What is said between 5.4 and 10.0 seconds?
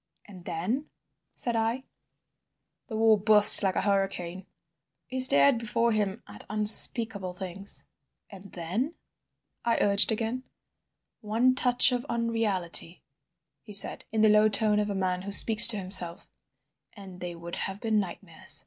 before him at unspeakable things. "And then?" I